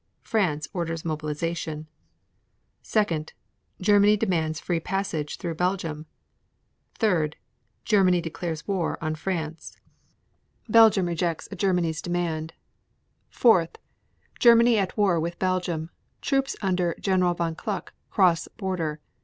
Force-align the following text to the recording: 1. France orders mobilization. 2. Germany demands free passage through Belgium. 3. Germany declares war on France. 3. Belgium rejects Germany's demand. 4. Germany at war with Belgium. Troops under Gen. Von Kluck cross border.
1. 0.23 0.23
France 0.23 0.67
orders 0.73 1.05
mobilization. 1.05 1.85
2. 2.83 3.25
Germany 3.81 4.17
demands 4.17 4.59
free 4.59 4.79
passage 4.79 5.37
through 5.37 5.53
Belgium. 5.53 6.07
3. 6.97 7.29
Germany 7.85 8.19
declares 8.19 8.67
war 8.67 8.97
on 8.99 9.13
France. 9.13 9.73
3. 10.65 10.73
Belgium 10.73 11.05
rejects 11.05 11.47
Germany's 11.55 12.01
demand. 12.01 12.53
4. 13.29 13.67
Germany 14.39 14.79
at 14.79 14.97
war 14.97 15.19
with 15.19 15.37
Belgium. 15.37 15.91
Troops 16.19 16.55
under 16.63 16.95
Gen. 16.99 17.21
Von 17.35 17.53
Kluck 17.53 17.93
cross 18.09 18.47
border. 18.57 18.99